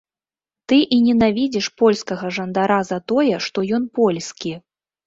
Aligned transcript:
Ты 0.71 0.79
і 0.97 0.99
ненавідзіш 1.09 1.69
польскага 1.83 2.33
жандара 2.41 2.81
за 2.91 2.99
тое, 3.13 3.31
што 3.51 3.69
ён 3.81 3.91
польскі. 4.03 4.61